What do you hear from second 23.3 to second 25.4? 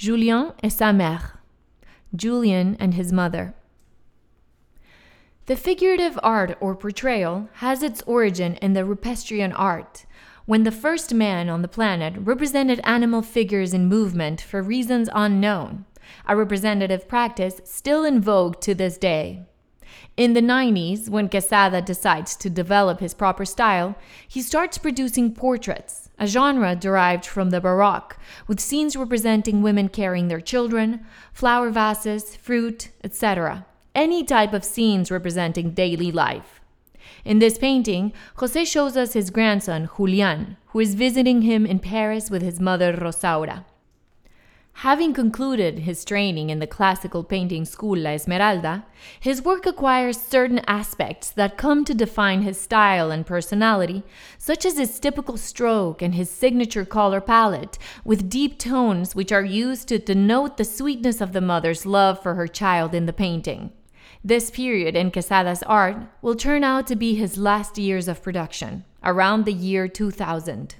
style, he starts producing